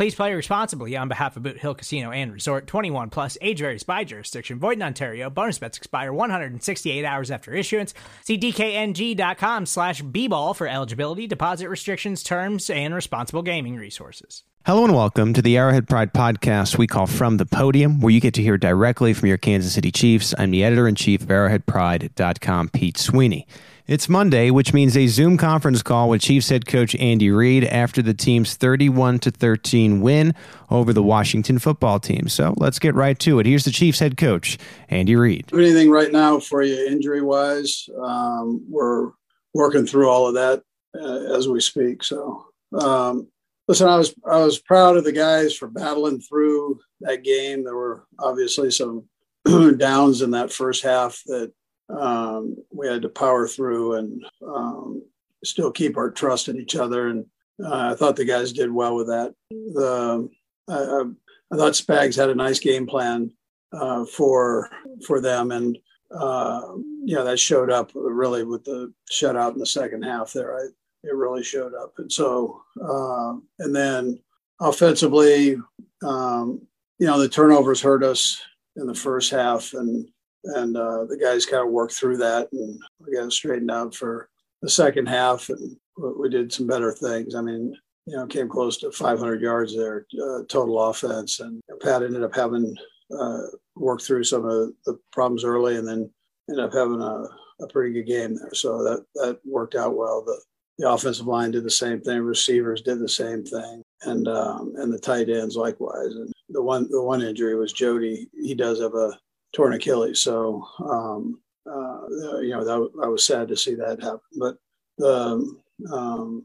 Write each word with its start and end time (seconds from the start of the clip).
Please 0.00 0.14
play 0.14 0.32
responsibly 0.32 0.96
on 0.96 1.08
behalf 1.08 1.36
of 1.36 1.42
Boot 1.42 1.58
Hill 1.58 1.74
Casino 1.74 2.10
and 2.10 2.32
Resort 2.32 2.66
21 2.66 3.10
plus 3.10 3.36
age 3.42 3.58
varies 3.58 3.82
by 3.82 4.02
jurisdiction. 4.02 4.58
Void 4.58 4.78
in 4.78 4.82
Ontario. 4.82 5.28
Bonus 5.28 5.58
bets 5.58 5.76
expire 5.76 6.10
168 6.10 7.04
hours 7.04 7.30
after 7.30 7.52
issuance. 7.52 7.92
See 8.24 8.38
DKNG.com 8.38 9.66
slash 9.66 10.00
B-ball 10.00 10.54
for 10.54 10.66
eligibility, 10.66 11.26
deposit 11.26 11.68
restrictions, 11.68 12.22
terms, 12.22 12.70
and 12.70 12.94
responsible 12.94 13.42
gaming 13.42 13.76
resources. 13.76 14.44
Hello 14.64 14.84
and 14.84 14.94
welcome 14.94 15.34
to 15.34 15.42
the 15.42 15.58
Arrowhead 15.58 15.86
Pride 15.86 16.14
podcast 16.14 16.78
we 16.78 16.86
call 16.86 17.06
From 17.06 17.36
the 17.36 17.44
Podium, 17.44 18.00
where 18.00 18.10
you 18.10 18.20
get 18.20 18.32
to 18.34 18.42
hear 18.42 18.56
directly 18.56 19.12
from 19.12 19.28
your 19.28 19.36
Kansas 19.36 19.74
City 19.74 19.92
Chiefs. 19.92 20.34
I'm 20.38 20.50
the 20.50 20.64
editor 20.64 20.88
in 20.88 20.94
chief 20.94 21.20
of 21.20 21.28
arrowheadpride.com, 21.28 22.70
Pete 22.70 22.96
Sweeney. 22.96 23.46
It's 23.90 24.08
Monday, 24.08 24.52
which 24.52 24.72
means 24.72 24.96
a 24.96 25.08
Zoom 25.08 25.36
conference 25.36 25.82
call 25.82 26.08
with 26.08 26.20
Chiefs 26.20 26.48
head 26.48 26.64
coach 26.64 26.94
Andy 26.94 27.32
Reid 27.32 27.64
after 27.64 28.00
the 28.00 28.14
team's 28.14 28.54
31 28.54 29.18
to 29.18 29.32
13 29.32 30.00
win 30.00 30.32
over 30.70 30.92
the 30.92 31.02
Washington 31.02 31.58
football 31.58 31.98
team. 31.98 32.28
So 32.28 32.54
let's 32.56 32.78
get 32.78 32.94
right 32.94 33.18
to 33.18 33.40
it. 33.40 33.46
Here's 33.46 33.64
the 33.64 33.72
Chiefs 33.72 33.98
head 33.98 34.16
coach 34.16 34.58
Andy 34.90 35.16
Reid. 35.16 35.52
Anything 35.52 35.90
right 35.90 36.12
now 36.12 36.38
for 36.38 36.62
you 36.62 36.86
injury 36.86 37.20
wise? 37.20 37.88
Um, 38.00 38.64
we're 38.68 39.10
working 39.54 39.86
through 39.86 40.08
all 40.08 40.28
of 40.28 40.34
that 40.34 40.62
uh, 40.94 41.34
as 41.36 41.48
we 41.48 41.60
speak. 41.60 42.04
So 42.04 42.44
um, 42.80 43.26
listen, 43.66 43.88
I 43.88 43.96
was 43.96 44.14
I 44.24 44.36
was 44.36 44.60
proud 44.60 44.98
of 44.98 45.02
the 45.02 45.10
guys 45.10 45.52
for 45.56 45.66
battling 45.66 46.20
through 46.20 46.78
that 47.00 47.24
game. 47.24 47.64
There 47.64 47.74
were 47.74 48.04
obviously 48.20 48.70
some 48.70 49.08
downs 49.78 50.22
in 50.22 50.30
that 50.30 50.52
first 50.52 50.84
half 50.84 51.20
that 51.26 51.52
um, 51.98 52.56
we 52.70 52.86
had 52.86 53.02
to 53.02 53.08
power 53.08 53.46
through 53.46 53.94
and 53.94 54.24
um, 54.46 55.02
still 55.44 55.70
keep 55.70 55.96
our 55.96 56.10
trust 56.10 56.48
in 56.48 56.58
each 56.58 56.76
other. 56.76 57.08
And 57.08 57.26
uh, 57.64 57.92
I 57.92 57.94
thought 57.94 58.16
the 58.16 58.24
guys 58.24 58.52
did 58.52 58.70
well 58.70 58.96
with 58.96 59.08
that. 59.08 59.34
The 59.50 60.28
I, 60.68 61.04
I 61.52 61.56
thought 61.56 61.72
Spags 61.72 62.16
had 62.16 62.30
a 62.30 62.34
nice 62.34 62.60
game 62.60 62.86
plan 62.86 63.32
uh, 63.72 64.04
for 64.04 64.70
for 65.06 65.20
them, 65.20 65.50
and 65.50 65.78
uh, 66.10 66.72
you 67.04 67.14
know 67.14 67.24
that 67.24 67.38
showed 67.38 67.70
up 67.70 67.90
really 67.94 68.44
with 68.44 68.64
the 68.64 68.92
shutout 69.10 69.52
in 69.52 69.58
the 69.58 69.66
second 69.66 70.02
half. 70.02 70.32
There, 70.32 70.56
I, 70.56 70.66
it 71.02 71.14
really 71.14 71.42
showed 71.42 71.74
up. 71.74 71.94
And 71.98 72.12
so, 72.12 72.62
uh, 72.82 73.34
and 73.58 73.74
then 73.74 74.20
offensively, 74.60 75.56
um, 76.02 76.60
you 76.98 77.06
know, 77.06 77.18
the 77.18 77.28
turnovers 77.28 77.80
hurt 77.80 78.04
us 78.04 78.40
in 78.76 78.86
the 78.86 78.94
first 78.94 79.30
half, 79.30 79.72
and 79.72 80.08
and 80.44 80.76
uh, 80.76 81.04
the 81.04 81.18
guys 81.20 81.46
kind 81.46 81.64
of 81.64 81.72
worked 81.72 81.94
through 81.94 82.16
that 82.16 82.48
and 82.52 82.80
we 82.98 83.14
got 83.14 83.26
it 83.26 83.32
straightened 83.32 83.70
out 83.70 83.94
for 83.94 84.28
the 84.62 84.70
second 84.70 85.06
half 85.06 85.48
and 85.48 85.76
we 86.18 86.28
did 86.28 86.52
some 86.52 86.66
better 86.66 86.92
things. 86.92 87.34
I 87.34 87.40
mean 87.42 87.76
you 88.06 88.16
know 88.16 88.26
came 88.26 88.48
close 88.48 88.78
to 88.78 88.90
500 88.90 89.42
yards 89.42 89.76
there 89.76 90.06
uh, 90.22 90.40
total 90.48 90.82
offense 90.82 91.40
and 91.40 91.62
pat 91.82 92.02
ended 92.02 92.24
up 92.24 92.34
having 92.34 92.74
uh, 93.16 93.42
worked 93.76 94.02
through 94.02 94.24
some 94.24 94.44
of 94.44 94.72
the 94.86 94.98
problems 95.12 95.44
early 95.44 95.76
and 95.76 95.86
then 95.86 96.10
ended 96.48 96.64
up 96.64 96.72
having 96.72 97.00
a, 97.00 97.24
a 97.62 97.68
pretty 97.68 97.92
good 97.92 98.06
game 98.06 98.34
there. 98.34 98.54
So 98.54 98.82
that 98.84 99.04
that 99.16 99.40
worked 99.44 99.74
out 99.74 99.96
well. 99.96 100.22
The 100.24 100.40
the 100.78 100.90
offensive 100.90 101.26
line 101.26 101.50
did 101.50 101.64
the 101.64 101.70
same 101.70 102.00
thing. 102.00 102.20
Receivers 102.20 102.80
did 102.80 103.00
the 103.00 103.08
same 103.08 103.44
thing. 103.44 103.82
And 104.02 104.28
um, 104.28 104.74
and 104.76 104.92
the 104.92 104.98
tight 104.98 105.28
ends 105.28 105.56
likewise. 105.56 106.14
And 106.14 106.32
the 106.48 106.62
one 106.62 106.88
the 106.90 107.02
one 107.02 107.22
injury 107.22 107.54
was 107.54 107.72
jody. 107.72 108.28
He 108.34 108.54
does 108.54 108.80
have 108.80 108.94
a 108.94 109.18
torn 109.52 109.74
Achilles. 109.74 110.22
So, 110.22 110.66
um, 110.78 111.40
uh, 111.66 112.38
you 112.40 112.50
know, 112.50 112.64
that, 112.64 112.90
I 113.02 113.08
was 113.08 113.24
sad 113.24 113.48
to 113.48 113.56
see 113.56 113.74
that 113.74 114.02
happen. 114.02 114.20
But, 114.38 114.56
the, 114.98 115.54
um, 115.92 116.44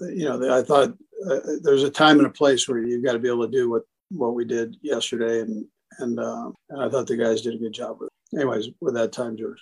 you 0.00 0.24
know, 0.28 0.38
the, 0.38 0.52
I 0.52 0.62
thought 0.62 0.90
uh, 1.30 1.40
there's 1.62 1.82
a 1.82 1.90
time 1.90 2.18
and 2.18 2.26
a 2.26 2.30
place 2.30 2.68
where 2.68 2.78
you've 2.78 3.04
got 3.04 3.12
to 3.12 3.18
be 3.18 3.28
able 3.28 3.46
to 3.46 3.52
do 3.52 3.70
what, 3.70 3.82
what 4.10 4.34
we 4.34 4.44
did 4.44 4.76
yesterday. 4.82 5.40
And, 5.40 5.66
and, 5.98 6.18
uh, 6.18 6.50
and 6.70 6.82
I 6.82 6.88
thought 6.88 7.06
the 7.06 7.16
guys 7.16 7.42
did 7.42 7.54
a 7.54 7.58
good 7.58 7.72
job 7.72 7.98
with 8.00 8.08
it. 8.08 8.36
Anyways, 8.36 8.68
with 8.80 8.94
that 8.94 9.12
time, 9.12 9.36
George. 9.36 9.58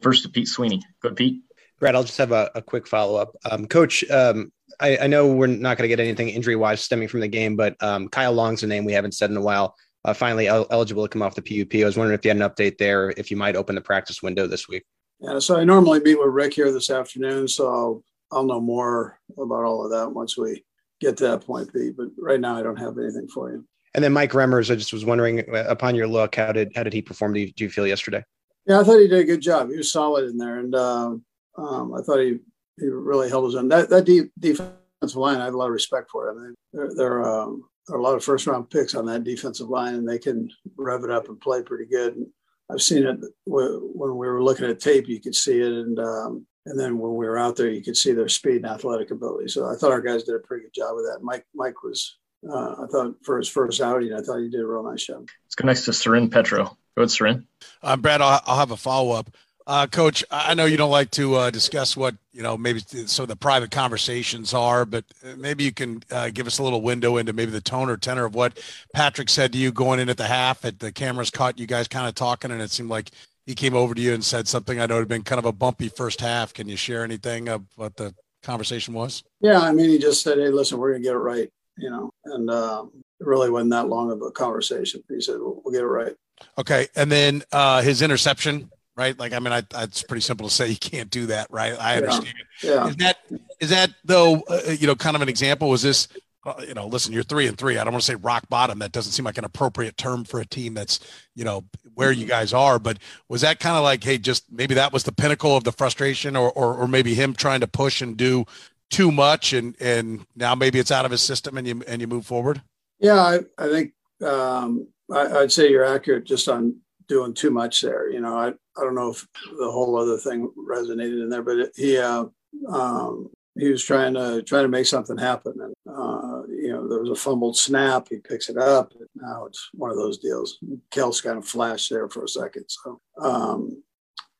First 0.00 0.22
to 0.22 0.28
Pete 0.28 0.48
Sweeney. 0.48 0.80
Go, 1.02 1.12
Pete. 1.12 1.42
Brad, 1.78 1.94
I'll 1.94 2.04
just 2.04 2.18
have 2.18 2.32
a, 2.32 2.50
a 2.54 2.62
quick 2.62 2.86
follow 2.86 3.16
up. 3.20 3.36
Um, 3.50 3.66
Coach, 3.66 4.08
um, 4.10 4.52
I, 4.80 4.98
I, 5.02 5.06
know 5.06 5.34
we're 5.34 5.48
not 5.48 5.76
going 5.76 5.84
to 5.84 5.94
get 5.94 6.00
anything 6.00 6.28
injury 6.28 6.56
wise 6.56 6.80
stemming 6.80 7.08
from 7.08 7.20
the 7.20 7.28
game, 7.28 7.56
but 7.56 7.76
um, 7.82 8.08
Kyle 8.08 8.32
Long's 8.32 8.62
a 8.62 8.66
name 8.66 8.84
we 8.84 8.92
haven't 8.92 9.12
said 9.12 9.30
in 9.30 9.36
a 9.36 9.42
while 9.42 9.74
uh, 10.04 10.14
finally 10.14 10.46
el- 10.46 10.66
eligible 10.70 11.04
to 11.04 11.08
come 11.08 11.22
off 11.22 11.34
the 11.34 11.42
PUP. 11.42 11.80
I 11.80 11.84
was 11.84 11.96
wondering 11.96 12.18
if 12.18 12.24
you 12.24 12.30
had 12.30 12.36
an 12.36 12.48
update 12.48 12.78
there, 12.78 13.14
if 13.16 13.30
you 13.30 13.36
might 13.36 13.56
open 13.56 13.74
the 13.74 13.80
practice 13.80 14.22
window 14.22 14.46
this 14.46 14.68
week. 14.68 14.84
Yeah, 15.20 15.38
so 15.38 15.56
I 15.56 15.64
normally 15.64 16.00
meet 16.00 16.18
with 16.18 16.28
Rick 16.28 16.54
here 16.54 16.72
this 16.72 16.90
afternoon, 16.90 17.48
so 17.48 17.68
I'll, 17.68 18.04
I'll 18.32 18.44
know 18.44 18.60
more 18.60 19.18
about 19.38 19.64
all 19.64 19.84
of 19.84 19.90
that 19.92 20.12
once 20.12 20.36
we 20.36 20.64
get 21.00 21.16
to 21.18 21.24
that 21.24 21.46
point, 21.46 21.72
Pete. 21.72 21.96
But 21.96 22.08
right 22.18 22.40
now, 22.40 22.56
I 22.56 22.62
don't 22.62 22.78
have 22.78 22.98
anything 22.98 23.28
for 23.28 23.50
you. 23.50 23.64
And 23.94 24.02
then 24.02 24.12
Mike 24.12 24.32
Remmers, 24.32 24.70
I 24.70 24.74
just 24.74 24.92
was 24.92 25.04
wondering, 25.04 25.40
uh, 25.54 25.64
upon 25.68 25.94
your 25.94 26.08
look, 26.08 26.34
how 26.34 26.52
did 26.52 26.72
how 26.74 26.82
did 26.82 26.92
he 26.92 27.00
perform? 27.00 27.32
Do 27.32 27.40
you, 27.40 27.52
do 27.52 27.64
you 27.64 27.70
feel 27.70 27.86
yesterday? 27.86 28.24
Yeah, 28.66 28.80
I 28.80 28.84
thought 28.84 28.98
he 28.98 29.08
did 29.08 29.20
a 29.20 29.24
good 29.24 29.40
job. 29.40 29.70
He 29.70 29.76
was 29.76 29.92
solid 29.92 30.28
in 30.28 30.36
there, 30.36 30.58
and 30.58 30.74
uh, 30.74 31.14
um, 31.56 31.94
I 31.94 32.02
thought 32.02 32.18
he 32.18 32.38
he 32.78 32.86
really 32.88 33.28
held 33.28 33.44
his 33.44 33.54
own. 33.54 33.68
That 33.68 33.88
that 33.90 34.04
deep 34.04 34.32
defensive 34.38 35.16
line, 35.16 35.40
I 35.40 35.44
have 35.44 35.54
a 35.54 35.56
lot 35.56 35.66
of 35.66 35.72
respect 35.72 36.10
for. 36.10 36.30
I 36.30 36.34
mean, 36.34 36.54
they're, 36.72 36.94
they're 36.94 37.24
um, 37.24 37.62
a 37.90 37.96
lot 37.96 38.14
of 38.14 38.24
first 38.24 38.46
round 38.46 38.70
picks 38.70 38.94
on 38.94 39.06
that 39.06 39.24
defensive 39.24 39.68
line, 39.68 39.94
and 39.94 40.08
they 40.08 40.18
can 40.18 40.50
rev 40.76 41.04
it 41.04 41.10
up 41.10 41.28
and 41.28 41.40
play 41.40 41.62
pretty 41.62 41.86
good. 41.86 42.16
And 42.16 42.26
I've 42.70 42.82
seen 42.82 43.04
it 43.06 43.18
when 43.44 43.90
we 43.94 44.26
were 44.26 44.42
looking 44.42 44.66
at 44.66 44.80
tape; 44.80 45.08
you 45.08 45.20
could 45.20 45.34
see 45.34 45.60
it, 45.60 45.72
and 45.72 45.98
um, 45.98 46.46
and 46.66 46.78
then 46.78 46.98
when 46.98 47.14
we 47.14 47.26
were 47.26 47.38
out 47.38 47.56
there, 47.56 47.70
you 47.70 47.82
could 47.82 47.96
see 47.96 48.12
their 48.12 48.28
speed 48.28 48.56
and 48.56 48.66
athletic 48.66 49.10
ability. 49.10 49.48
So 49.48 49.66
I 49.66 49.76
thought 49.76 49.92
our 49.92 50.00
guys 50.00 50.24
did 50.24 50.34
a 50.34 50.38
pretty 50.38 50.64
good 50.64 50.74
job 50.74 50.96
with 50.96 51.04
that. 51.04 51.22
Mike 51.22 51.46
Mike 51.54 51.82
was, 51.82 52.16
uh, 52.50 52.72
I 52.82 52.86
thought 52.90 53.16
for 53.22 53.36
his 53.38 53.48
first 53.48 53.80
outing, 53.80 54.14
I 54.14 54.20
thought 54.20 54.38
he 54.38 54.48
did 54.48 54.60
a 54.60 54.66
real 54.66 54.82
nice 54.82 55.04
job. 55.04 55.28
Let's 55.44 55.54
go 55.54 55.66
next 55.66 55.84
to 55.84 55.92
Soren 55.92 56.30
Petro. 56.30 56.64
Go 56.96 57.02
ahead, 57.02 57.10
Soren. 57.10 57.48
Uh, 57.82 57.96
Brad, 57.96 58.22
I'll, 58.22 58.40
I'll 58.46 58.58
have 58.58 58.70
a 58.70 58.76
follow 58.76 59.12
up. 59.12 59.30
Uh, 59.66 59.86
Coach, 59.86 60.22
I 60.30 60.52
know 60.52 60.66
you 60.66 60.76
don't 60.76 60.90
like 60.90 61.10
to 61.12 61.36
uh, 61.36 61.50
discuss 61.50 61.96
what 61.96 62.14
you 62.32 62.42
know 62.42 62.58
maybe 62.58 62.80
some 62.80 63.22
of 63.22 63.28
the 63.28 63.36
private 63.36 63.70
conversations 63.70 64.52
are, 64.52 64.84
but 64.84 65.04
uh, 65.24 65.36
maybe 65.38 65.64
you 65.64 65.72
can 65.72 66.02
uh, 66.10 66.28
give 66.28 66.46
us 66.46 66.58
a 66.58 66.62
little 66.62 66.82
window 66.82 67.16
into 67.16 67.32
maybe 67.32 67.50
the 67.50 67.62
tone 67.62 67.88
or 67.88 67.96
tenor 67.96 68.26
of 68.26 68.34
what 68.34 68.60
Patrick 68.92 69.30
said 69.30 69.52
to 69.52 69.58
you 69.58 69.72
going 69.72 70.00
in 70.00 70.10
at 70.10 70.18
the 70.18 70.26
half. 70.26 70.66
At 70.66 70.80
the 70.80 70.92
cameras 70.92 71.30
caught 71.30 71.58
you 71.58 71.66
guys 71.66 71.88
kind 71.88 72.06
of 72.06 72.14
talking, 72.14 72.50
and 72.50 72.60
it 72.60 72.70
seemed 72.72 72.90
like 72.90 73.10
he 73.46 73.54
came 73.54 73.74
over 73.74 73.94
to 73.94 74.00
you 74.00 74.12
and 74.12 74.22
said 74.22 74.48
something. 74.48 74.80
I 74.80 74.86
know 74.86 74.96
it 74.96 75.00
had 75.00 75.08
been 75.08 75.22
kind 75.22 75.38
of 75.38 75.46
a 75.46 75.52
bumpy 75.52 75.88
first 75.88 76.20
half. 76.20 76.52
Can 76.52 76.68
you 76.68 76.76
share 76.76 77.02
anything 77.02 77.48
of 77.48 77.64
what 77.76 77.96
the 77.96 78.14
conversation 78.42 78.92
was? 78.92 79.22
Yeah, 79.40 79.60
I 79.60 79.72
mean, 79.72 79.88
he 79.88 79.98
just 79.98 80.22
said, 80.22 80.36
"Hey, 80.36 80.50
listen, 80.50 80.76
we're 80.76 80.92
gonna 80.92 81.02
get 81.04 81.14
it 81.14 81.18
right," 81.18 81.50
you 81.78 81.88
know, 81.88 82.10
and 82.26 82.50
um, 82.50 82.90
it 83.18 83.26
really 83.26 83.48
wasn't 83.48 83.70
that 83.70 83.88
long 83.88 84.10
of 84.10 84.20
a 84.20 84.30
conversation. 84.30 85.02
He 85.08 85.22
said, 85.22 85.36
"We'll, 85.38 85.62
we'll 85.64 85.72
get 85.72 85.84
it 85.84 85.86
right." 85.86 86.14
Okay, 86.58 86.88
and 86.94 87.10
then 87.10 87.42
uh, 87.50 87.80
his 87.80 88.02
interception 88.02 88.70
right? 88.96 89.18
Like, 89.18 89.32
I 89.32 89.38
mean, 89.38 89.52
I, 89.52 89.62
it's 89.82 90.02
pretty 90.02 90.22
simple 90.22 90.48
to 90.48 90.54
say 90.54 90.68
you 90.68 90.76
can't 90.76 91.10
do 91.10 91.26
that, 91.26 91.48
right? 91.50 91.78
I 91.78 91.96
understand. 91.96 92.34
Yeah. 92.62 92.88
Is 92.88 92.96
that 92.96 93.18
is 93.60 93.70
that 93.70 93.90
though? 94.04 94.42
Uh, 94.48 94.60
you 94.78 94.86
know, 94.86 94.94
kind 94.94 95.16
of 95.16 95.22
an 95.22 95.28
example. 95.28 95.68
Was 95.68 95.82
this? 95.82 96.08
Uh, 96.46 96.62
you 96.68 96.74
know, 96.74 96.86
listen, 96.86 97.10
you're 97.12 97.22
three 97.22 97.46
and 97.46 97.56
three. 97.56 97.78
I 97.78 97.84
don't 97.84 97.94
want 97.94 98.02
to 98.02 98.06
say 98.06 98.16
rock 98.16 98.46
bottom. 98.50 98.78
That 98.80 98.92
doesn't 98.92 99.12
seem 99.12 99.24
like 99.24 99.38
an 99.38 99.46
appropriate 99.46 99.96
term 99.96 100.24
for 100.24 100.40
a 100.40 100.46
team 100.46 100.74
that's 100.74 101.00
you 101.34 101.44
know 101.44 101.64
where 101.94 102.12
you 102.12 102.26
guys 102.26 102.52
are. 102.52 102.78
But 102.78 102.98
was 103.28 103.40
that 103.40 103.60
kind 103.60 103.76
of 103.76 103.82
like, 103.82 104.04
hey, 104.04 104.18
just 104.18 104.52
maybe 104.52 104.74
that 104.74 104.92
was 104.92 105.04
the 105.04 105.12
pinnacle 105.12 105.56
of 105.56 105.64
the 105.64 105.72
frustration, 105.72 106.36
or 106.36 106.52
or, 106.52 106.74
or 106.74 106.86
maybe 106.86 107.14
him 107.14 107.34
trying 107.34 107.60
to 107.60 107.66
push 107.66 108.02
and 108.02 108.16
do 108.16 108.44
too 108.90 109.10
much, 109.10 109.54
and 109.54 109.74
and 109.80 110.26
now 110.36 110.54
maybe 110.54 110.78
it's 110.78 110.90
out 110.90 111.04
of 111.06 111.10
his 111.10 111.22
system, 111.22 111.56
and 111.56 111.66
you 111.66 111.82
and 111.86 112.00
you 112.00 112.06
move 112.06 112.26
forward. 112.26 112.60
Yeah, 113.00 113.20
I, 113.20 113.40
I 113.58 113.68
think 113.68 113.92
um, 114.22 114.86
I, 115.10 115.26
I'd 115.38 115.52
say 115.52 115.70
you're 115.70 115.84
accurate 115.84 116.24
just 116.24 116.48
on 116.48 116.76
doing 117.08 117.34
too 117.34 117.50
much 117.50 117.80
there. 117.80 118.10
You 118.10 118.20
know, 118.20 118.36
I, 118.36 118.48
I 118.48 118.80
don't 118.82 118.94
know 118.94 119.10
if 119.10 119.26
the 119.58 119.70
whole 119.70 119.96
other 119.96 120.18
thing 120.18 120.50
resonated 120.68 121.22
in 121.22 121.28
there, 121.28 121.42
but 121.42 121.58
it, 121.58 121.72
he 121.76 121.98
uh, 121.98 122.24
um, 122.68 123.30
he 123.56 123.68
was 123.68 123.84
trying 123.84 124.14
to 124.14 124.42
trying 124.42 124.64
to 124.64 124.68
make 124.68 124.86
something 124.86 125.16
happen, 125.16 125.54
and 125.60 125.74
uh, 125.88 126.42
you 126.48 126.72
know 126.72 126.88
there 126.88 127.00
was 127.00 127.10
a 127.10 127.14
fumbled 127.14 127.56
snap. 127.56 128.08
He 128.10 128.16
picks 128.16 128.48
it 128.48 128.58
up. 128.58 128.92
And 128.98 129.08
Now 129.14 129.46
it's 129.46 129.70
one 129.72 129.90
of 129.90 129.96
those 129.96 130.18
deals. 130.18 130.58
Kels 130.90 131.22
kind 131.22 131.38
of 131.38 131.46
flashed 131.46 131.90
there 131.90 132.08
for 132.08 132.24
a 132.24 132.28
second, 132.28 132.64
so 132.68 133.00
um, 133.20 133.82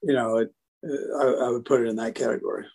you 0.03 0.15
know 0.15 0.39
it, 0.39 0.53
I, 0.85 1.47
I, 1.47 1.49
would 1.51 1.65
put 1.65 1.81
it 1.81 1.89
in 1.89 1.97
that 1.97 2.15
category. 2.15 2.67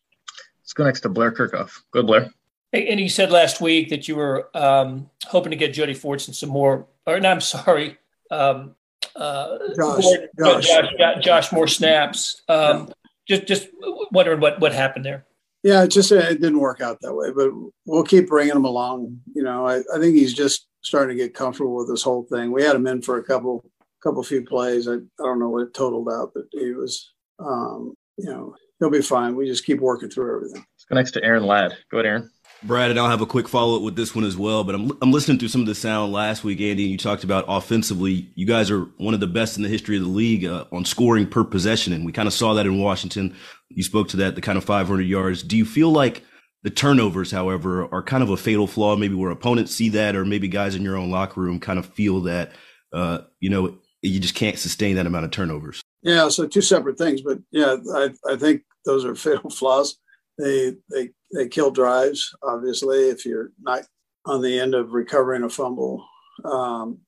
Let's 0.61 0.73
go 0.73 0.85
next 0.85 1.01
to 1.01 1.09
Blair 1.09 1.31
Kerkhoff. 1.31 1.71
Good, 1.91 2.07
Blair. 2.07 2.29
And 2.71 2.99
you 2.99 3.09
said 3.09 3.31
last 3.31 3.61
week 3.61 3.89
that 3.89 4.07
you 4.07 4.15
were 4.15 4.55
um, 4.55 5.09
hoping 5.25 5.49
to 5.49 5.55
get 5.55 5.73
Jody 5.73 5.95
Fortson 5.95 6.35
some 6.35 6.49
more, 6.49 6.85
or 7.07 7.19
no, 7.19 7.31
I'm 7.31 7.41
sorry, 7.41 7.97
um, 8.29 8.75
uh, 9.19 9.57
Josh, 9.75 10.03
more, 10.03 10.61
Josh. 10.61 10.67
Josh, 10.97 11.23
Josh, 11.23 11.51
more 11.51 11.67
snaps. 11.67 12.41
Um, 12.47 12.87
yeah. 12.87 12.93
Just, 13.27 13.47
just 13.47 13.67
wondering 14.11 14.39
what 14.39 14.59
what 14.59 14.73
happened 14.73 15.05
there. 15.05 15.25
Yeah, 15.61 15.83
it 15.83 15.89
just 15.89 16.11
it 16.11 16.41
didn't 16.41 16.59
work 16.59 16.81
out 16.81 16.97
that 17.01 17.13
way, 17.13 17.31
but 17.35 17.51
we'll 17.85 18.03
keep 18.03 18.29
bringing 18.29 18.55
him 18.55 18.65
along. 18.65 19.19
You 19.35 19.43
know, 19.43 19.67
I, 19.67 19.79
I 19.93 19.99
think 19.99 20.15
he's 20.15 20.33
just 20.33 20.67
starting 20.81 21.15
to 21.15 21.23
get 21.23 21.33
comfortable 21.33 21.75
with 21.75 21.89
this 21.89 22.01
whole 22.01 22.23
thing. 22.23 22.51
We 22.51 22.63
had 22.63 22.75
him 22.75 22.87
in 22.87 23.01
for 23.01 23.17
a 23.17 23.23
couple 23.23 23.63
couple 24.01 24.23
few 24.23 24.43
plays. 24.43 24.87
I, 24.87 24.93
I 24.93 24.97
don't 25.19 25.39
know 25.39 25.49
what 25.49 25.63
it 25.63 25.73
totaled 25.73 26.09
out, 26.09 26.31
but 26.33 26.45
he 26.51 26.71
was, 26.71 27.11
um, 27.39 27.93
you 28.17 28.29
know, 28.29 28.55
he'll 28.79 28.89
be 28.89 29.01
fine. 29.01 29.35
We 29.35 29.45
just 29.45 29.65
keep 29.65 29.81
working 29.81 30.09
through 30.09 30.37
everything. 30.37 30.65
Let's 30.75 30.85
go 30.89 30.95
next 30.95 31.11
to 31.11 31.23
Aaron 31.23 31.45
Ladd. 31.45 31.73
Go 31.91 31.97
ahead, 31.97 32.05
Aaron. 32.05 32.31
Brad, 32.63 32.91
and 32.91 32.99
I'll 32.99 33.09
have 33.09 33.21
a 33.21 33.25
quick 33.25 33.47
follow 33.47 33.77
up 33.77 33.81
with 33.83 33.95
this 33.95 34.13
one 34.13 34.25
as 34.25 34.35
well. 34.35 34.63
But 34.63 34.75
I'm 34.75 34.91
I'm 35.01 35.11
listening 35.11 35.39
through 35.39 35.47
some 35.47 35.61
of 35.61 35.67
the 35.67 35.75
sound 35.75 36.11
last 36.11 36.43
week, 36.43 36.59
Andy, 36.59 36.83
and 36.83 36.91
you 36.91 36.97
talked 36.97 37.23
about 37.23 37.45
offensively. 37.47 38.29
You 38.35 38.45
guys 38.45 38.69
are 38.69 38.81
one 38.97 39.13
of 39.13 39.19
the 39.19 39.27
best 39.27 39.57
in 39.57 39.63
the 39.63 39.69
history 39.69 39.97
of 39.97 40.03
the 40.03 40.09
league 40.09 40.45
uh, 40.45 40.65
on 40.71 40.85
scoring 40.85 41.27
per 41.27 41.43
possession, 41.43 41.93
and 41.93 42.05
we 42.05 42.11
kind 42.11 42.27
of 42.27 42.33
saw 42.33 42.53
that 42.55 42.65
in 42.65 42.79
Washington. 42.79 43.35
You 43.69 43.83
spoke 43.83 44.09
to 44.09 44.17
that, 44.17 44.35
the 44.35 44.41
kind 44.41 44.57
of 44.57 44.65
500 44.65 45.03
yards. 45.03 45.41
Do 45.43 45.55
you 45.55 45.65
feel 45.65 45.91
like 45.91 46.23
the 46.63 46.69
turnovers, 46.69 47.31
however, 47.31 47.87
are 47.93 48.03
kind 48.03 48.23
of 48.23 48.29
a 48.29 48.37
fatal 48.37 48.67
flaw? 48.67 48.95
Maybe 48.95 49.15
where 49.15 49.31
opponents 49.31 49.73
see 49.73 49.89
that, 49.89 50.15
or 50.15 50.25
maybe 50.25 50.47
guys 50.47 50.75
in 50.75 50.81
your 50.81 50.97
own 50.97 51.09
locker 51.09 51.39
room 51.39 51.59
kind 51.59 51.79
of 51.79 51.85
feel 51.85 52.21
that, 52.21 52.51
uh, 52.91 53.19
you 53.39 53.49
know, 53.49 53.77
you 54.01 54.19
just 54.19 54.35
can't 54.35 54.57
sustain 54.57 54.95
that 54.95 55.05
amount 55.05 55.25
of 55.25 55.31
turnovers. 55.31 55.81
Yeah, 56.01 56.29
so 56.29 56.47
two 56.47 56.61
separate 56.61 56.97
things, 56.97 57.21
but 57.21 57.39
yeah, 57.51 57.77
I 57.93 58.09
I 58.27 58.35
think 58.35 58.63
those 58.85 59.05
are 59.05 59.15
fatal 59.15 59.49
flaws. 59.49 59.97
They 60.37 60.75
they 60.89 61.09
they 61.33 61.47
kill 61.47 61.71
drives. 61.71 62.33
Obviously, 62.43 63.09
if 63.09 63.25
you're 63.25 63.51
not 63.61 63.83
on 64.25 64.41
the 64.41 64.59
end 64.59 64.75
of 64.75 64.93
recovering 64.93 65.43
a 65.43 65.49
fumble. 65.49 66.05
Um, 66.43 66.99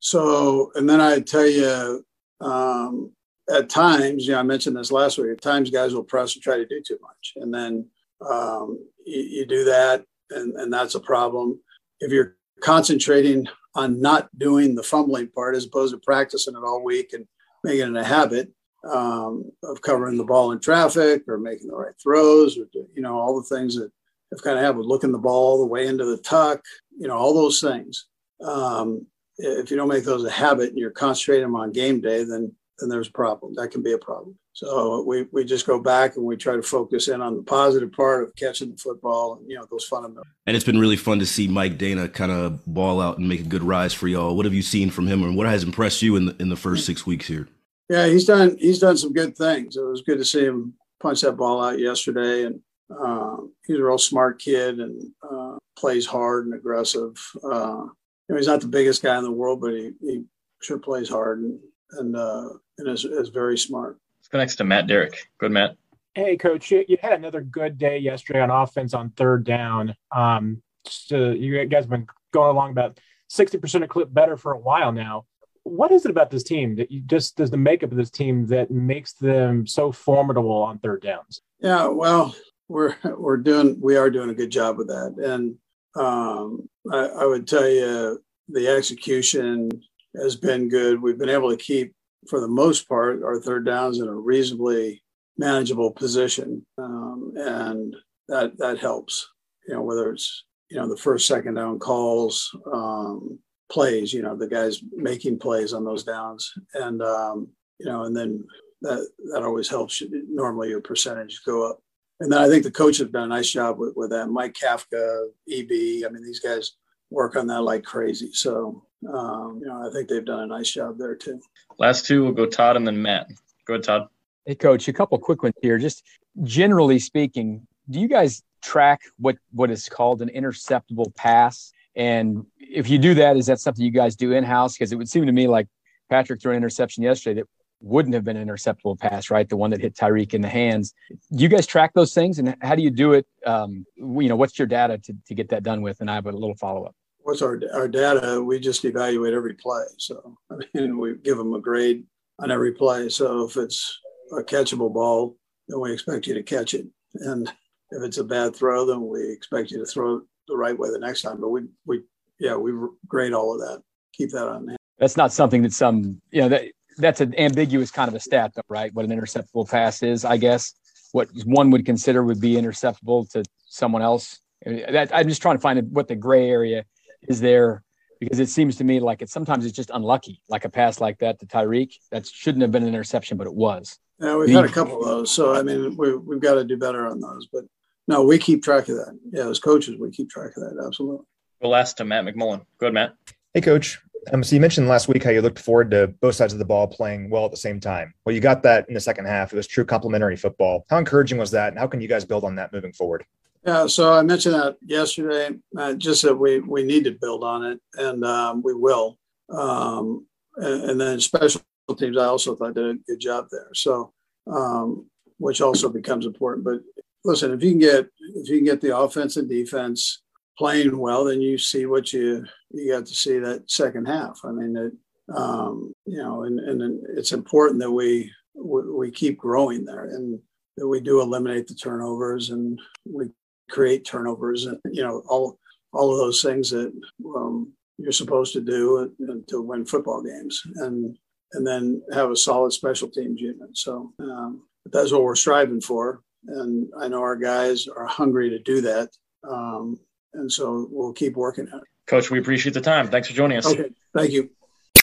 so, 0.00 0.72
and 0.74 0.88
then 0.88 1.00
I 1.00 1.20
tell 1.20 1.46
you, 1.46 2.04
um, 2.40 3.12
at 3.52 3.68
times, 3.68 4.26
you 4.26 4.32
know, 4.32 4.40
I 4.40 4.42
mentioned 4.42 4.76
this 4.76 4.92
last 4.92 5.18
week. 5.18 5.30
At 5.32 5.40
times, 5.40 5.70
guys 5.70 5.94
will 5.94 6.04
press 6.04 6.34
and 6.34 6.42
try 6.42 6.56
to 6.56 6.66
do 6.66 6.80
too 6.86 6.98
much, 7.02 7.32
and 7.36 7.52
then 7.52 7.86
um, 8.28 8.78
you, 9.04 9.22
you, 9.22 9.46
do 9.46 9.64
that, 9.64 10.04
and, 10.30 10.54
and 10.56 10.72
that's 10.72 10.94
a 10.94 11.00
problem. 11.00 11.60
If 12.00 12.12
you're 12.12 12.36
concentrating 12.62 13.46
on 13.74 14.00
not 14.00 14.28
doing 14.38 14.74
the 14.74 14.82
fumbling 14.82 15.28
part 15.28 15.56
as 15.56 15.64
opposed 15.64 15.94
to 15.94 16.00
practicing 16.00 16.54
it 16.54 16.64
all 16.64 16.82
week 16.82 17.12
and 17.12 17.26
making 17.64 17.94
it 17.94 18.00
a 18.00 18.04
habit, 18.04 18.50
um, 18.84 19.50
of 19.62 19.82
covering 19.82 20.16
the 20.16 20.24
ball 20.24 20.52
in 20.52 20.60
traffic 20.60 21.22
or 21.28 21.38
making 21.38 21.68
the 21.68 21.76
right 21.76 21.94
throws 22.02 22.58
or 22.58 22.66
you 22.94 23.02
know 23.02 23.18
all 23.18 23.36
the 23.36 23.54
things 23.54 23.76
that 23.76 23.90
have 24.32 24.42
kind 24.42 24.58
of 24.58 24.64
happened 24.64 24.86
looking 24.86 25.12
the 25.12 25.18
ball 25.18 25.52
all 25.52 25.60
the 25.60 25.66
way 25.66 25.86
into 25.86 26.04
the 26.04 26.18
tuck 26.18 26.62
you 26.96 27.08
know 27.08 27.16
all 27.16 27.34
those 27.34 27.60
things. 27.60 28.06
Um, 28.44 29.06
if 29.36 29.70
you 29.70 29.76
don't 29.76 29.88
make 29.88 30.04
those 30.04 30.24
a 30.24 30.30
habit 30.30 30.70
and 30.70 30.78
you're 30.78 30.90
concentrating 30.90 31.54
on 31.54 31.72
game 31.72 32.00
day 32.00 32.24
then 32.24 32.54
then 32.78 32.88
there's 32.88 33.08
a 33.08 33.12
problem. 33.12 33.54
That 33.54 33.70
can 33.70 33.82
be 33.82 33.92
a 33.92 33.98
problem. 33.98 34.36
So 34.52 35.02
we, 35.02 35.26
we 35.32 35.44
just 35.44 35.66
go 35.66 35.80
back 35.80 36.16
and 36.16 36.24
we 36.24 36.36
try 36.36 36.56
to 36.56 36.62
focus 36.62 37.08
in 37.08 37.20
on 37.20 37.36
the 37.36 37.42
positive 37.42 37.92
part 37.92 38.24
of 38.24 38.34
catching 38.36 38.70
the 38.72 38.76
football 38.76 39.36
and 39.36 39.48
you 39.48 39.56
know 39.56 39.66
those 39.70 39.84
fundamentals. 39.84 40.26
And 40.46 40.56
it's 40.56 40.64
been 40.64 40.78
really 40.78 40.96
fun 40.96 41.18
to 41.20 41.26
see 41.26 41.46
mike 41.48 41.78
danna 41.78 42.12
kind 42.12 42.32
of 42.32 42.64
ball 42.66 43.00
out 43.00 43.18
and 43.18 43.28
make 43.28 43.40
a 43.40 43.44
good 43.44 43.62
rise 43.62 43.92
for 43.92 44.08
y'all. 44.08 44.34
What 44.36 44.46
have 44.46 44.54
you 44.54 44.62
seen 44.62 44.90
from 44.90 45.06
him 45.06 45.22
and 45.22 45.36
what 45.36 45.46
has 45.46 45.62
impressed 45.62 46.02
you 46.02 46.16
in 46.16 46.26
the, 46.26 46.36
in 46.40 46.48
the 46.48 46.56
first 46.56 46.86
six 46.86 47.06
weeks 47.06 47.26
here 47.26 47.48
yeah, 47.90 48.06
he's 48.06 48.24
done 48.24 48.56
he's 48.56 48.78
done 48.78 48.96
some 48.96 49.12
good 49.12 49.36
things. 49.36 49.76
It 49.76 49.80
was 49.80 50.02
good 50.02 50.18
to 50.18 50.24
see 50.24 50.44
him 50.44 50.74
punch 51.00 51.22
that 51.22 51.32
ball 51.32 51.62
out 51.62 51.80
yesterday, 51.80 52.44
and 52.44 52.60
um, 52.96 53.52
he's 53.66 53.80
a 53.80 53.82
real 53.82 53.98
smart 53.98 54.38
kid 54.38 54.78
and 54.78 55.10
uh, 55.28 55.58
plays 55.76 56.06
hard 56.06 56.46
and 56.46 56.54
aggressive. 56.54 57.20
Uh, 57.42 57.82
you 57.82 58.28
know, 58.28 58.36
he's 58.36 58.46
not 58.46 58.60
the 58.60 58.68
biggest 58.68 59.02
guy 59.02 59.18
in 59.18 59.24
the 59.24 59.32
world, 59.32 59.60
but 59.60 59.72
he, 59.72 59.90
he 60.00 60.22
sure 60.62 60.78
plays 60.78 61.08
hard 61.08 61.40
and 61.40 61.58
and 61.94 62.14
uh, 62.14 62.50
and 62.78 62.88
is, 62.88 63.04
is 63.04 63.30
very 63.30 63.58
smart. 63.58 63.98
Let's 64.20 64.28
go 64.28 64.38
next 64.38 64.56
to 64.56 64.64
Matt 64.64 64.86
Derrick. 64.86 65.28
Good, 65.38 65.50
Matt. 65.50 65.76
Hey, 66.14 66.36
coach, 66.36 66.70
you, 66.70 66.84
you, 66.86 66.96
had 67.02 67.14
another 67.14 67.40
good 67.40 67.76
day 67.76 67.98
yesterday 67.98 68.40
on 68.40 68.50
offense 68.50 68.94
on 68.94 69.10
third 69.10 69.42
down. 69.44 69.96
Um, 70.14 70.62
just, 70.84 71.12
uh, 71.12 71.30
you 71.30 71.64
guys 71.66 71.84
have 71.84 71.90
been 71.90 72.06
going 72.32 72.50
along 72.50 72.70
about 72.72 72.98
60% 73.30 73.82
of 73.84 73.88
clip 73.88 74.12
better 74.12 74.36
for 74.36 74.52
a 74.52 74.58
while 74.58 74.90
now 74.90 75.26
what 75.70 75.92
is 75.92 76.04
it 76.04 76.10
about 76.10 76.30
this 76.30 76.42
team 76.42 76.76
that 76.76 76.90
you 76.90 77.00
just 77.00 77.36
does 77.36 77.50
the 77.50 77.56
makeup 77.56 77.92
of 77.92 77.96
this 77.96 78.10
team 78.10 78.46
that 78.46 78.70
makes 78.70 79.12
them 79.14 79.66
so 79.66 79.92
formidable 79.92 80.50
on 80.50 80.78
third 80.78 81.02
downs? 81.02 81.40
Yeah, 81.60 81.86
well, 81.86 82.34
we're 82.68 82.96
we're 83.04 83.36
doing 83.36 83.78
we 83.80 83.96
are 83.96 84.10
doing 84.10 84.30
a 84.30 84.34
good 84.34 84.50
job 84.50 84.78
with 84.78 84.88
that, 84.88 85.14
and 85.22 85.56
um, 85.96 86.68
I, 86.92 87.22
I 87.22 87.26
would 87.26 87.46
tell 87.46 87.68
you 87.68 88.22
the 88.48 88.68
execution 88.68 89.70
has 90.16 90.36
been 90.36 90.68
good. 90.68 91.00
We've 91.00 91.18
been 91.18 91.28
able 91.28 91.50
to 91.50 91.56
keep, 91.56 91.94
for 92.28 92.40
the 92.40 92.48
most 92.48 92.88
part, 92.88 93.22
our 93.22 93.40
third 93.40 93.64
downs 93.64 94.00
in 94.00 94.08
a 94.08 94.14
reasonably 94.14 95.02
manageable 95.38 95.92
position, 95.92 96.66
um, 96.78 97.32
and 97.36 97.96
that 98.28 98.58
that 98.58 98.78
helps. 98.78 99.28
You 99.68 99.74
know, 99.74 99.82
whether 99.82 100.10
it's 100.10 100.44
you 100.70 100.76
know 100.76 100.88
the 100.88 100.96
first 100.96 101.26
second 101.26 101.54
down 101.54 101.78
calls, 101.78 102.50
um, 102.72 103.38
plays, 103.70 104.12
you 104.12 104.22
know, 104.22 104.36
the 104.36 104.48
guys 104.48 104.82
making 104.92 105.38
plays 105.38 105.72
on 105.72 105.84
those 105.84 106.04
downs. 106.04 106.52
And, 106.74 107.00
um, 107.02 107.48
you 107.78 107.86
know, 107.86 108.04
and 108.04 108.16
then 108.16 108.44
that, 108.82 109.08
that 109.32 109.42
always 109.42 109.68
helps. 109.68 110.02
Normally 110.10 110.68
your 110.68 110.80
percentage 110.80 111.40
go 111.44 111.70
up. 111.70 111.82
And 112.20 112.30
then 112.30 112.40
I 112.40 112.48
think 112.48 112.64
the 112.64 112.70
coach 112.70 112.98
has 112.98 113.08
done 113.08 113.24
a 113.24 113.34
nice 113.34 113.50
job 113.50 113.78
with, 113.78 113.94
with 113.96 114.10
that. 114.10 114.28
Mike 114.28 114.54
Kafka, 114.54 115.28
EB, 115.50 116.04
I 116.06 116.12
mean, 116.12 116.22
these 116.22 116.40
guys 116.40 116.72
work 117.10 117.36
on 117.36 117.46
that 117.46 117.62
like 117.62 117.82
crazy. 117.82 118.30
So, 118.32 118.84
um, 119.12 119.58
you 119.60 119.66
know, 119.66 119.88
I 119.88 119.92
think 119.92 120.08
they've 120.08 120.24
done 120.24 120.40
a 120.40 120.46
nice 120.46 120.70
job 120.70 120.98
there 120.98 121.14
too. 121.14 121.40
Last 121.78 122.06
two 122.06 122.24
will 122.24 122.32
go 122.32 122.46
Todd 122.46 122.76
and 122.76 122.86
then 122.86 123.00
Matt. 123.00 123.28
Go 123.66 123.74
ahead, 123.74 123.84
Todd. 123.84 124.08
Hey, 124.44 124.54
coach, 124.54 124.88
a 124.88 124.92
couple 124.92 125.18
quick 125.18 125.42
ones 125.42 125.54
here. 125.62 125.78
Just 125.78 126.04
generally 126.42 126.98
speaking, 126.98 127.66
do 127.88 128.00
you 128.00 128.08
guys 128.08 128.42
track 128.62 129.00
what 129.18 129.36
what 129.52 129.70
is 129.70 129.88
called 129.88 130.20
an 130.22 130.28
interceptable 130.28 131.14
pass? 131.14 131.72
And 131.96 132.46
if 132.58 132.88
you 132.88 132.98
do 132.98 133.14
that, 133.14 133.36
is 133.36 133.46
that 133.46 133.60
something 133.60 133.84
you 133.84 133.90
guys 133.90 134.16
do 134.16 134.32
in 134.32 134.44
house? 134.44 134.74
Because 134.74 134.92
it 134.92 134.96
would 134.96 135.08
seem 135.08 135.26
to 135.26 135.32
me 135.32 135.48
like 135.48 135.68
Patrick 136.08 136.40
threw 136.40 136.52
an 136.52 136.56
interception 136.56 137.02
yesterday 137.02 137.40
that 137.40 137.48
wouldn't 137.80 138.14
have 138.14 138.24
been 138.24 138.36
an 138.36 138.46
interceptable 138.46 138.98
pass, 138.98 139.30
right? 139.30 139.48
The 139.48 139.56
one 139.56 139.70
that 139.70 139.80
hit 139.80 139.94
Tyreek 139.94 140.34
in 140.34 140.42
the 140.42 140.48
hands. 140.48 140.94
Do 141.08 141.42
you 141.42 141.48
guys 141.48 141.66
track 141.66 141.92
those 141.94 142.12
things, 142.12 142.38
and 142.38 142.56
how 142.60 142.74
do 142.74 142.82
you 142.82 142.90
do 142.90 143.14
it? 143.14 143.26
Um, 143.46 143.86
you 143.96 144.28
know, 144.28 144.36
what's 144.36 144.58
your 144.58 144.66
data 144.66 144.98
to, 144.98 145.14
to 145.26 145.34
get 145.34 145.48
that 145.48 145.62
done 145.62 145.82
with? 145.82 146.00
And 146.00 146.10
I 146.10 146.14
have 146.14 146.26
a 146.26 146.32
little 146.32 146.56
follow 146.56 146.84
up. 146.84 146.94
What's 147.20 147.42
our 147.42 147.60
our 147.72 147.88
data? 147.88 148.42
We 148.42 148.60
just 148.60 148.84
evaluate 148.84 149.34
every 149.34 149.54
play. 149.54 149.84
So 149.98 150.36
I 150.52 150.56
mean, 150.74 150.98
we 150.98 151.16
give 151.16 151.38
them 151.38 151.54
a 151.54 151.60
grade 151.60 152.04
on 152.38 152.50
every 152.50 152.72
play. 152.72 153.08
So 153.08 153.44
if 153.44 153.56
it's 153.56 153.98
a 154.32 154.42
catchable 154.42 154.92
ball, 154.92 155.36
then 155.68 155.80
we 155.80 155.92
expect 155.92 156.26
you 156.26 156.34
to 156.34 156.42
catch 156.42 156.74
it, 156.74 156.86
and 157.14 157.50
if 157.90 158.02
it's 158.02 158.18
a 158.18 158.24
bad 158.24 158.54
throw, 158.54 158.86
then 158.86 159.08
we 159.08 159.32
expect 159.32 159.70
you 159.70 159.78
to 159.78 159.86
throw 159.86 160.22
the 160.50 160.56
right 160.56 160.78
way 160.78 160.90
the 160.90 160.98
next 160.98 161.22
time. 161.22 161.40
But 161.40 161.48
we 161.48 161.62
we 161.86 162.02
yeah 162.38 162.56
we 162.56 162.72
grade 163.08 163.32
all 163.32 163.54
of 163.54 163.60
that. 163.60 163.82
Keep 164.12 164.30
that 164.32 164.48
on 164.48 164.68
hand. 164.68 164.78
That's 164.98 165.16
not 165.16 165.32
something 165.32 165.62
that 165.62 165.72
some 165.72 166.20
you 166.30 166.42
know 166.42 166.48
that 166.50 166.64
that's 166.98 167.20
an 167.20 167.38
ambiguous 167.38 167.90
kind 167.90 168.08
of 168.08 168.14
a 168.14 168.20
stat, 168.20 168.52
though, 168.54 168.62
right? 168.68 168.92
What 168.94 169.04
an 169.04 169.10
interceptable 169.10 169.68
pass 169.68 170.02
is, 170.02 170.24
I 170.24 170.36
guess. 170.36 170.74
What 171.12 171.28
one 171.44 171.70
would 171.70 171.86
consider 171.86 172.22
would 172.22 172.40
be 172.40 172.54
interceptable 172.54 173.28
to 173.30 173.42
someone 173.66 174.02
else. 174.02 174.40
That, 174.64 175.10
I'm 175.14 175.28
just 175.28 175.42
trying 175.42 175.56
to 175.56 175.60
find 175.60 175.90
what 175.90 176.06
the 176.06 176.14
gray 176.14 176.48
area 176.48 176.84
is 177.28 177.40
there 177.40 177.82
because 178.20 178.38
it 178.38 178.48
seems 178.48 178.76
to 178.76 178.84
me 178.84 179.00
like 179.00 179.22
it 179.22 179.30
sometimes 179.30 179.64
it's 179.64 179.74
just 179.74 179.90
unlucky, 179.92 180.42
like 180.48 180.64
a 180.64 180.68
pass 180.68 181.00
like 181.00 181.18
that 181.18 181.40
to 181.40 181.46
Tyreek 181.46 181.94
that 182.10 182.26
shouldn't 182.26 182.62
have 182.62 182.70
been 182.70 182.82
an 182.82 182.88
interception, 182.90 183.38
but 183.38 183.46
it 183.46 183.54
was. 183.54 183.98
Yeah, 184.20 184.36
we've 184.36 184.50
had 184.50 184.66
a 184.66 184.68
couple 184.68 185.00
of 185.00 185.06
those, 185.06 185.30
so 185.30 185.54
I 185.54 185.62
mean 185.62 185.96
we, 185.96 186.14
we've 186.14 186.40
got 186.40 186.54
to 186.54 186.64
do 186.64 186.76
better 186.76 187.06
on 187.06 187.20
those. 187.20 187.48
But 187.50 187.64
no, 188.10 188.24
we 188.24 188.38
keep 188.38 188.64
track 188.64 188.88
of 188.88 188.96
that. 188.96 189.16
Yeah, 189.32 189.48
as 189.48 189.60
coaches, 189.60 189.96
we 189.96 190.10
keep 190.10 190.28
track 190.28 190.56
of 190.56 190.64
that. 190.64 190.84
Absolutely. 190.84 191.24
We'll 191.62 191.76
ask 191.76 191.96
to 191.98 192.04
Matt 192.04 192.24
McMullen. 192.24 192.64
Go 192.78 192.86
ahead, 192.86 192.94
Matt. 192.94 193.14
Hey, 193.54 193.60
coach. 193.60 194.00
Um, 194.32 194.42
so 194.42 194.56
you 194.56 194.60
mentioned 194.60 194.88
last 194.88 195.06
week 195.06 195.22
how 195.22 195.30
you 195.30 195.40
looked 195.40 195.60
forward 195.60 195.92
to 195.92 196.08
both 196.20 196.34
sides 196.34 196.52
of 196.52 196.58
the 196.58 196.64
ball 196.64 196.88
playing 196.88 197.30
well 197.30 197.44
at 197.44 197.52
the 197.52 197.56
same 197.56 197.78
time. 197.78 198.12
Well, 198.26 198.34
you 198.34 198.40
got 198.40 198.64
that 198.64 198.88
in 198.88 198.94
the 198.94 199.00
second 199.00 199.26
half. 199.26 199.52
It 199.52 199.56
was 199.56 199.68
true 199.68 199.84
complementary 199.84 200.36
football. 200.36 200.84
How 200.90 200.98
encouraging 200.98 201.38
was 201.38 201.52
that, 201.52 201.68
and 201.68 201.78
how 201.78 201.86
can 201.86 202.00
you 202.00 202.08
guys 202.08 202.24
build 202.24 202.42
on 202.42 202.56
that 202.56 202.72
moving 202.72 202.92
forward? 202.92 203.24
Yeah, 203.64 203.86
so 203.86 204.12
I 204.12 204.22
mentioned 204.22 204.56
that 204.56 204.76
yesterday. 204.84 205.56
Uh, 205.78 205.94
just 205.94 206.22
that 206.22 206.34
we 206.34 206.58
we 206.58 206.82
need 206.82 207.04
to 207.04 207.12
build 207.12 207.44
on 207.44 207.64
it, 207.64 207.80
and 207.94 208.24
um, 208.24 208.60
we 208.64 208.74
will. 208.74 209.18
Um, 209.50 210.26
and, 210.56 210.90
and, 210.90 211.00
then 211.00 211.20
special 211.20 211.60
teams, 211.96 212.18
I 212.18 212.24
also 212.24 212.56
thought 212.56 212.74
did 212.74 212.86
a 212.86 212.94
good 213.06 213.20
job 213.20 213.46
there. 213.50 213.68
So, 213.74 214.12
um, 214.46 215.06
which 215.38 215.60
also 215.60 215.88
becomes 215.88 216.26
important. 216.26 216.64
But 216.64 216.80
listen, 217.24 217.52
if 217.52 217.62
you 217.62 217.70
can 217.70 217.78
get 217.78 218.06
if 218.34 218.48
you 218.48 218.56
can 218.56 218.64
get 218.64 218.80
the 218.80 218.96
offense 218.96 219.36
and 219.36 219.48
defense 219.48 220.22
playing 220.58 220.98
well, 220.98 221.24
then 221.24 221.40
you 221.40 221.58
see 221.58 221.86
what 221.86 222.12
you 222.12 222.44
you 222.72 222.92
got 222.92 223.06
to 223.06 223.14
see 223.14 223.38
that 223.38 223.70
second 223.70 224.06
half. 224.06 224.40
I 224.44 224.52
mean, 224.52 224.76
it, 224.76 224.92
um, 225.34 225.92
you 226.06 226.18
know, 226.18 226.44
and 226.44 226.60
and 226.60 227.02
it's 227.16 227.32
important 227.32 227.80
that 227.80 227.90
we 227.90 228.30
we 228.54 229.10
keep 229.10 229.38
growing 229.38 229.84
there 229.84 230.04
and 230.04 230.38
that 230.76 230.88
we 230.88 231.00
do 231.00 231.20
eliminate 231.20 231.66
the 231.66 231.74
turnovers 231.74 232.50
and 232.50 232.78
we 233.04 233.30
create 233.70 234.04
turnovers 234.04 234.66
and 234.66 234.78
you 234.90 235.02
know 235.02 235.22
all 235.28 235.58
all 235.92 236.12
of 236.12 236.18
those 236.18 236.42
things 236.42 236.70
that 236.70 236.92
um, 237.36 237.72
you're 237.98 238.12
supposed 238.12 238.52
to 238.52 238.60
do 238.60 239.12
to 239.48 239.60
win 239.60 239.84
football 239.84 240.22
games 240.22 240.62
and 240.76 241.16
and 241.52 241.66
then 241.66 242.02
have 242.12 242.30
a 242.30 242.36
solid 242.36 242.72
special 242.72 243.08
teams 243.08 243.40
unit. 243.40 243.76
So 243.76 244.12
um, 244.20 244.62
that's 244.86 245.12
what 245.12 245.22
we're 245.22 245.34
striving 245.34 245.80
for, 245.80 246.22
and 246.46 246.88
I 246.98 247.08
know 247.08 247.20
our 247.20 247.36
guys 247.36 247.86
are 247.88 248.06
hungry 248.06 248.50
to 248.50 248.58
do 248.58 248.80
that. 248.82 249.10
Um, 249.48 249.98
and 250.34 250.50
so 250.50 250.88
we'll 250.90 251.12
keep 251.12 251.36
working 251.36 251.68
at 251.68 251.78
it. 251.78 251.84
Coach, 252.06 252.30
we 252.30 252.38
appreciate 252.38 252.72
the 252.74 252.80
time. 252.80 253.08
Thanks 253.08 253.28
for 253.28 253.34
joining 253.34 253.58
us. 253.58 253.66
Okay, 253.66 253.90
thank 254.14 254.32
you. 254.32 254.50